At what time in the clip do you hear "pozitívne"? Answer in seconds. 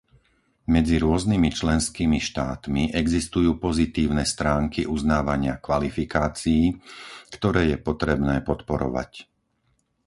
3.65-4.23